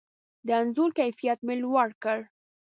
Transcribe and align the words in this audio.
د 0.47 0.47
انځور 0.61 0.91
کیفیت 0.99 1.39
مې 1.45 1.55
لوړ 1.63 1.89
کړ. 2.03 2.19